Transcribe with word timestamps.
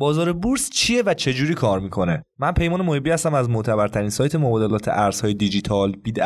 بازار 0.00 0.32
بورس 0.32 0.70
چیه 0.70 1.02
و 1.02 1.14
چجوری 1.14 1.54
کار 1.54 1.80
می‌کنه؟ 1.80 2.24
من 2.38 2.52
پیمان 2.52 2.82
محبی 2.82 3.10
هستم 3.10 3.34
از 3.34 3.50
معتبرترین 3.50 4.10
سایت 4.10 4.34
مبادلات 4.34 4.88
ارزهای 4.88 5.34
دیجیتال 5.34 5.92
بید 5.92 6.20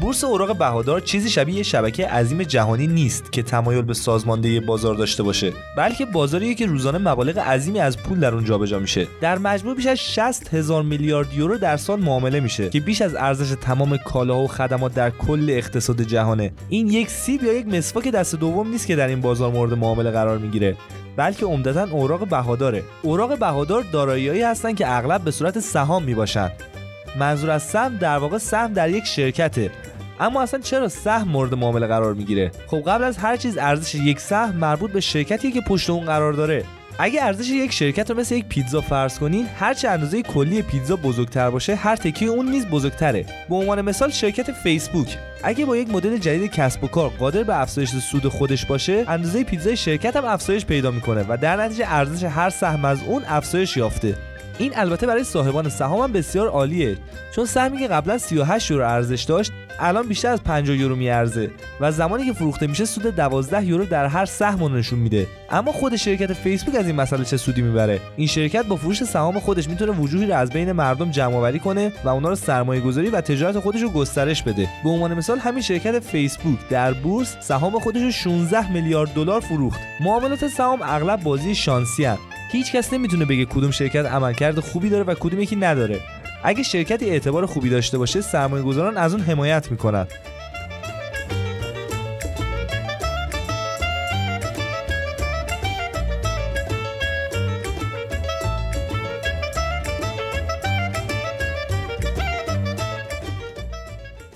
بورس 0.00 0.24
اوراق 0.24 0.58
بهادار 0.58 1.00
چیزی 1.00 1.30
شبیه 1.30 1.56
یه 1.56 1.62
شبکه 1.62 2.06
عظیم 2.06 2.42
جهانی 2.42 2.86
نیست 2.86 3.32
که 3.32 3.42
تمایل 3.42 3.82
به 3.82 3.94
سازماندهی 3.94 4.60
بازار 4.60 4.94
داشته 4.94 5.22
باشه 5.22 5.52
بلکه 5.76 6.06
بازاریه 6.06 6.54
که 6.54 6.66
روزانه 6.66 6.98
مبالغ 6.98 7.38
عظیمی 7.38 7.80
از 7.80 7.98
پول 7.98 8.20
در 8.20 8.34
اون 8.34 8.44
جابجا 8.44 8.78
میشه. 8.78 9.06
در 9.20 9.38
مجموع 9.38 9.74
بیش 9.74 9.86
از 9.86 9.98
60 9.98 10.54
هزار 10.54 10.82
میلیارد 10.82 11.34
یورو 11.34 11.58
در 11.58 11.76
سال 11.76 12.00
معامله 12.00 12.40
میشه 12.40 12.68
که 12.68 12.80
بیش 12.80 13.02
از 13.02 13.14
ارزش 13.14 13.56
تمام 13.60 13.96
کالاها 13.96 14.40
و 14.40 14.48
خدمات 14.48 14.94
در 14.94 15.10
کل 15.10 15.46
اقتصاد 15.50 16.02
جهانه. 16.02 16.52
این 16.68 16.88
یک 16.88 17.10
سیب 17.10 17.44
یا 17.44 17.52
یک 17.52 17.66
مسواک 17.66 18.08
دست 18.08 18.34
دوم 18.34 18.70
نیست 18.70 18.86
که 18.86 18.96
در 18.96 19.08
این 19.08 19.20
بازار 19.20 19.52
مورد 19.52 19.74
معامله 19.74 20.10
قرار 20.10 20.38
می‌گیره 20.38 20.76
بلکه 21.16 21.46
عمدتا 21.46 21.82
اوراق 21.90 22.28
بهاداره. 22.28 22.82
اوراق 23.02 23.38
بهادار 23.38 23.84
داراییهایی 23.92 24.42
هستند 24.42 24.76
که 24.76 24.96
اغلب 24.96 25.24
به 25.24 25.30
صورت 25.30 25.58
سهام 25.58 26.02
می‌باشند 26.02 26.52
منظور 27.18 27.50
از 27.50 27.62
سهم 27.62 27.96
در 27.96 28.18
واقع 28.18 28.38
سهم 28.38 28.72
در 28.72 28.90
یک 28.90 29.04
شرکته. 29.04 29.70
اما 30.20 30.42
اصلا 30.42 30.60
چرا 30.60 30.88
سهم 30.88 31.28
مورد 31.28 31.54
معامله 31.54 31.86
قرار 31.86 32.14
می‌گیره؟ 32.14 32.50
خب 32.66 32.82
قبل 32.86 33.04
از 33.04 33.16
هر 33.16 33.36
چیز 33.36 33.58
ارزش 33.58 33.94
یک 33.94 34.20
سهم 34.20 34.56
مربوط 34.56 34.92
به 34.92 35.00
شرکتی 35.00 35.52
که 35.52 35.60
پشت 35.60 35.90
اون 35.90 36.04
قرار 36.04 36.32
داره. 36.32 36.64
اگه 36.98 37.24
ارزش 37.24 37.48
یک 37.48 37.72
شرکت 37.72 38.10
رو 38.10 38.16
مثل 38.16 38.34
یک 38.34 38.44
پیتزا 38.44 38.80
فرض 38.80 39.18
کنین 39.18 39.46
هر 39.58 39.74
چه 39.74 39.88
اندازه 39.88 40.22
کلی 40.22 40.62
پیتزا 40.62 40.96
بزرگتر 40.96 41.50
باشه 41.50 41.74
هر 41.74 41.96
تکیه 41.96 42.28
اون 42.28 42.50
نیز 42.50 42.66
بزرگتره. 42.66 43.26
به 43.48 43.54
عنوان 43.54 43.80
مثال 43.80 44.10
شرکت 44.10 44.52
فیسبوک. 44.52 45.18
اگه 45.42 45.64
با 45.64 45.76
یک 45.76 45.90
مدل 45.90 46.16
جدید 46.16 46.50
کسب 46.50 46.84
و 46.84 46.86
کار 46.86 47.10
قادر 47.18 47.42
به 47.42 47.60
افزایش 47.60 47.88
سود 47.88 48.28
خودش 48.28 48.66
باشه 48.66 49.04
اندازه 49.08 49.44
پیتزای 49.44 49.76
شرکت 49.76 50.16
هم 50.16 50.24
افزایش 50.24 50.66
پیدا 50.66 50.90
می‌کنه 50.90 51.24
و 51.28 51.36
در 51.36 51.56
نتیجه 51.56 51.84
ارزش 51.88 52.24
هر 52.24 52.50
سهم 52.50 52.84
از 52.84 52.98
اون 53.06 53.22
افزایش 53.28 53.76
یافته. 53.76 54.16
این 54.60 54.72
البته 54.76 55.06
برای 55.06 55.24
صاحبان 55.24 55.68
سهام 55.68 56.00
هم 56.00 56.12
بسیار 56.12 56.48
عالیه 56.48 56.96
چون 57.34 57.44
سهمی 57.44 57.78
که 57.78 57.88
قبلا 57.88 58.18
38 58.18 58.70
یورو 58.70 58.84
ارزش 58.84 59.22
داشت 59.22 59.52
الان 59.78 60.08
بیشتر 60.08 60.28
از 60.28 60.42
50 60.42 60.76
یورو 60.76 60.96
میارزه 60.96 61.50
و 61.80 61.92
زمانی 61.92 62.24
که 62.24 62.32
فروخته 62.32 62.66
میشه 62.66 62.84
سود 62.84 63.02
12 63.02 63.64
یورو 63.64 63.84
در 63.84 64.06
هر 64.06 64.24
سهم 64.24 64.76
نشون 64.76 64.98
میده. 64.98 65.26
اما 65.50 65.72
خود 65.72 65.96
شرکت 65.96 66.32
فیسبوک 66.32 66.74
از 66.74 66.86
این 66.86 66.96
مسئله 66.96 67.24
چه 67.24 67.36
سودی 67.36 67.62
می‌بره؟ 67.62 68.00
این 68.16 68.26
شرکت 68.26 68.66
با 68.66 68.76
فروش 68.76 69.04
سهام 69.04 69.40
خودش 69.40 69.68
می‌تونه 69.68 69.92
وجوهی 69.92 70.26
رو 70.26 70.34
از 70.34 70.50
بین 70.50 70.72
مردم 70.72 71.10
جمع 71.10 71.34
آوری 71.34 71.58
کنه 71.58 71.92
و 72.04 72.08
اونا 72.08 72.28
رو 72.28 72.34
سرمایه 72.34 72.80
گذاری 72.80 73.10
و 73.10 73.20
تجارت 73.20 73.58
خودش 73.58 73.82
رو 73.82 73.88
گسترش 73.88 74.42
بده. 74.42 74.68
به 74.84 74.90
عنوان 74.90 75.14
مثال 75.14 75.38
همین 75.38 75.62
شرکت 75.62 75.98
فیسبوک 75.98 76.58
در 76.70 76.92
بورس 76.92 77.36
سهام 77.40 77.78
خودش 77.78 78.02
رو 78.02 78.10
16 78.10 78.72
میلیارد 78.72 79.14
دلار 79.14 79.40
فروخت. 79.40 79.80
معاملات 80.00 80.48
سهام 80.48 80.78
اغلب 80.82 81.22
بازی 81.22 81.54
شانسی. 81.54 82.08
هیچ 82.52 82.72
کس 82.72 82.92
نمی‌تونه 82.92 83.24
بگه 83.24 83.44
کدوم 83.44 83.70
شرکت 83.70 84.06
عملکرد 84.06 84.60
خوبی 84.60 84.88
داره 84.88 85.04
و 85.04 85.14
کدوم 85.14 85.40
یکی 85.40 85.56
نداره. 85.56 86.00
اگه 86.44 86.62
شرکتی 86.62 87.10
اعتبار 87.10 87.46
خوبی 87.46 87.70
داشته 87.70 87.98
باشه 87.98 88.20
سرمایه 88.20 88.62
گذاران 88.64 88.96
از 88.96 89.14
اون 89.14 89.22
حمایت 89.22 89.70
می‌کنن. 89.70 90.06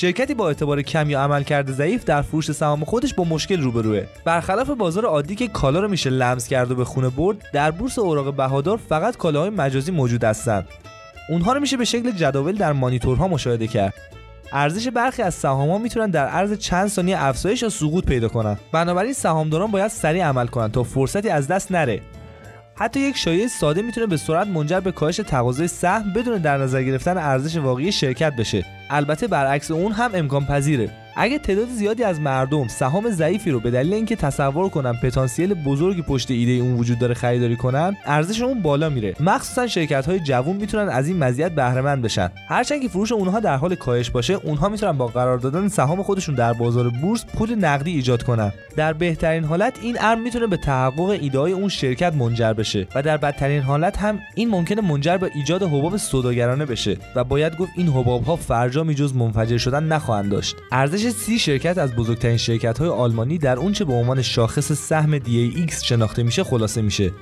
شرکتی 0.00 0.34
با 0.34 0.48
اعتبار 0.48 0.82
کم 0.82 1.10
یا 1.10 1.20
عملکرد 1.20 1.70
ضعیف 1.72 2.04
در 2.04 2.22
فروش 2.22 2.52
سهام 2.52 2.84
خودش 2.84 3.14
با 3.14 3.24
مشکل 3.24 3.62
روبروه. 3.62 4.02
برخلاف 4.24 4.70
بازار 4.70 5.04
عادی 5.04 5.34
که 5.34 5.48
کالا 5.48 5.80
رو 5.80 5.88
میشه 5.88 6.10
لمس 6.10 6.48
کرد 6.48 6.70
و 6.70 6.74
به 6.74 6.84
خونه 6.84 7.08
برد 7.08 7.36
در 7.52 7.70
بورس 7.70 7.98
اوراق 7.98 8.36
بهادار 8.36 8.76
فقط 8.88 9.16
کالاهای 9.16 9.50
مجازی 9.50 9.92
موجود 9.92 10.24
هستند. 10.24 10.68
اونها 11.28 11.52
رو 11.52 11.60
میشه 11.60 11.76
به 11.76 11.84
شکل 11.84 12.10
جداول 12.10 12.52
در 12.52 12.72
مانیتورها 12.72 13.28
مشاهده 13.28 13.66
کرد. 13.66 13.94
ارزش 14.52 14.88
برخی 14.88 15.22
از 15.22 15.34
سهام 15.34 15.82
می‌تونن 15.82 16.10
در 16.10 16.26
عرض 16.26 16.58
چند 16.58 16.88
ثانیه 16.88 17.24
افزایش 17.24 17.62
یا 17.62 17.68
سقوط 17.68 18.04
پیدا 18.04 18.28
کنن. 18.28 18.58
بنابراین 18.72 19.12
سهامداران 19.12 19.70
باید 19.70 19.88
سریع 19.88 20.24
عمل 20.24 20.46
کنند 20.46 20.72
تا 20.72 20.82
فرصتی 20.82 21.28
از 21.28 21.48
دست 21.48 21.72
نره. 21.72 22.00
حتی 22.78 23.00
یک 23.00 23.16
شایعه 23.16 23.48
ساده 23.48 23.82
می‌تونه 23.82 24.06
به 24.06 24.16
سرعت 24.16 24.46
منجر 24.46 24.80
به 24.80 24.92
کاهش 24.92 25.16
تقاضای 25.16 25.68
سهم 25.68 26.12
بدون 26.12 26.38
در 26.38 26.58
نظر 26.58 26.82
گرفتن 26.82 27.18
ارزش 27.18 27.56
واقعی 27.56 27.92
شرکت 27.92 28.36
بشه. 28.36 28.64
البته 28.90 29.26
برعکس 29.26 29.70
اون 29.70 29.92
هم 29.92 30.10
امکان 30.14 30.46
پذیره 30.46 30.90
اگه 31.20 31.38
تعداد 31.38 31.68
زیادی 31.68 32.04
از 32.04 32.20
مردم 32.20 32.68
سهام 32.68 33.10
ضعیفی 33.10 33.50
رو 33.50 33.60
به 33.60 33.70
دلیل 33.70 33.94
اینکه 33.94 34.16
تصور 34.16 34.68
کنن 34.68 34.92
پتانسیل 34.92 35.54
بزرگی 35.54 36.02
پشت 36.02 36.30
ایده 36.30 36.52
اون 36.52 36.74
وجود 36.74 36.98
داره 36.98 37.14
خریداری 37.14 37.56
کنن 37.56 37.96
ارزش 38.06 38.42
اون 38.42 38.62
بالا 38.62 38.88
میره. 38.88 39.14
مخصوصا 39.20 39.66
شرکت 39.66 40.06
های 40.06 40.20
جوون 40.20 40.56
می‌تونن 40.56 40.88
از 40.88 41.08
این 41.08 41.18
مزیت 41.18 41.52
بهره 41.52 41.80
مند 41.80 42.02
بشن. 42.02 42.30
هرچند 42.48 42.82
که 42.82 42.88
فروش 42.88 43.12
اونها 43.12 43.40
در 43.40 43.56
حال 43.56 43.74
کاهش 43.74 44.10
باشه 44.10 44.34
اونها 44.34 44.68
می‌تونن 44.68 44.92
با 44.92 45.06
قرار 45.06 45.38
دادن 45.38 45.68
سهام 45.68 46.02
خودشون 46.02 46.34
در 46.34 46.52
بازار 46.52 46.88
بورس 46.88 47.24
پول 47.24 47.54
نقدی 47.54 47.90
ایجاد 47.90 48.22
کنن. 48.22 48.52
در 48.76 48.92
بهترین 48.92 49.44
حالت 49.44 49.78
این 49.82 49.96
امر 50.00 50.22
می‌تونه 50.22 50.46
به 50.46 50.56
تحقق 50.56 51.08
ایده 51.08 51.38
های 51.38 51.52
اون 51.52 51.68
شرکت 51.68 52.14
منجر 52.14 52.52
بشه 52.52 52.86
و 52.94 53.02
در 53.02 53.16
بدترین 53.16 53.62
حالت 53.62 53.98
هم 53.98 54.18
این 54.34 54.48
ممکنه 54.48 54.80
منجر 54.80 55.16
به 55.16 55.30
ایجاد 55.34 55.62
حباب 55.62 55.96
سوداگرانه 55.96 56.66
بشه 56.66 56.96
و 57.14 57.24
باید 57.24 57.56
گفت 57.56 57.72
این 57.76 57.88
حباب 57.88 58.24
ها 58.24 58.36
فرجامی 58.36 58.94
جز 58.94 59.16
منفجر 59.16 59.58
شدن 59.58 59.84
نخواهند 59.84 60.30
داشت. 60.30 60.56
ارزش 60.72 61.07
سی 61.10 61.38
شرکت 61.38 61.78
از 61.78 61.94
بزرگترین 61.94 62.36
شرکت 62.36 62.78
های 62.78 62.88
آلمانی 62.88 63.38
در 63.38 63.56
اونچه 63.56 63.84
به 63.84 63.92
عنوان 63.92 64.22
شاخص 64.22 64.72
سهم 64.72 65.18
DAX 65.18 65.84
شناخته 65.84 66.22
میشه 66.22 66.44
خلاصه 66.44 66.82
میشه. 66.82 67.12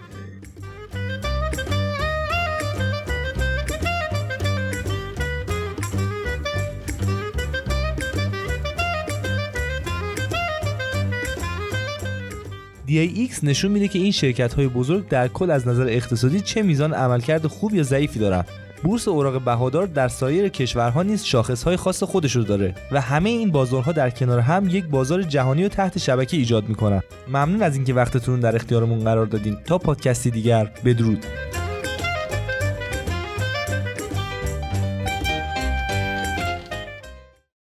DAX 12.89 13.45
نشون 13.45 13.71
میده 13.71 13.89
که 13.89 13.99
این 13.99 14.13
شرکت 14.13 14.55
های 14.55 14.69
بزرگ 14.69 15.09
در 15.09 15.29
کل 15.29 15.51
از 15.51 15.69
نظر 15.69 15.87
اقتصادی 15.89 16.41
چه 16.41 16.63
میزان 16.63 16.95
عملکرد 16.95 17.47
خوب 17.47 17.75
یا 17.75 17.83
ضعیفی 17.83 18.19
دارن. 18.19 18.45
بورس 18.83 19.09
اوراق 19.09 19.45
بهادار 19.45 19.87
در 19.87 20.09
سایر 20.09 20.49
کشورها 20.49 21.03
نیز 21.03 21.25
شاخصهای 21.25 21.77
خاص 21.77 22.03
خودش 22.03 22.37
رو 22.37 22.45
داره 22.45 22.75
و 22.93 23.01
همه 23.01 23.31
این 23.31 23.51
بازارها 23.51 23.93
در 23.93 24.11
کنار 24.11 24.39
هم 24.39 24.69
یک 24.69 24.85
بازار 24.85 25.23
جهانی 25.23 25.65
و 25.65 25.69
تحت 25.69 25.99
شبکه 25.99 26.37
ایجاد 26.37 26.69
می‌کنن. 26.69 27.03
ممنون 27.29 27.63
از 27.63 27.77
اینکه 27.77 27.95
وقتتون 27.95 28.41
در 28.41 28.57
اختیارمون 28.57 29.05
قرار 29.05 29.27
دادین. 29.27 29.57
تا 29.65 29.79
پادکستی 29.79 30.31
دیگر 30.31 30.71
بدرود. 30.85 31.27